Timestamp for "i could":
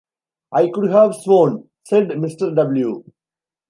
0.51-0.89